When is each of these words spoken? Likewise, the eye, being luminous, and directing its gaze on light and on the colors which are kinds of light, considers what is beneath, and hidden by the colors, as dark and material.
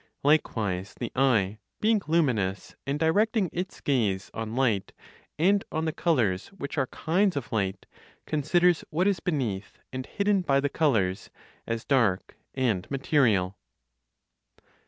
Likewise, 0.23 0.95
the 0.99 1.11
eye, 1.15 1.59
being 1.79 2.01
luminous, 2.07 2.75
and 2.87 2.97
directing 2.97 3.51
its 3.53 3.81
gaze 3.81 4.31
on 4.33 4.55
light 4.55 4.93
and 5.37 5.63
on 5.71 5.85
the 5.85 5.93
colors 5.93 6.47
which 6.47 6.75
are 6.75 6.87
kinds 6.87 7.35
of 7.37 7.51
light, 7.51 7.85
considers 8.25 8.83
what 8.89 9.07
is 9.07 9.19
beneath, 9.19 9.77
and 9.93 10.07
hidden 10.07 10.41
by 10.41 10.59
the 10.59 10.69
colors, 10.69 11.29
as 11.67 11.85
dark 11.85 12.35
and 12.55 12.89
material. 12.89 13.59